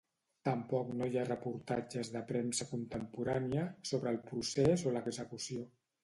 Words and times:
Tampoc 0.47 0.87
no 0.99 1.07
hi 1.09 1.17
ha 1.17 1.25
reportatges 1.25 2.09
de 2.15 2.23
premsa 2.31 2.65
contemporània 2.69 3.65
sobre 3.89 4.11
el 4.13 4.17
procés 4.31 4.85
o 4.89 4.95
l'execució. 4.97 5.67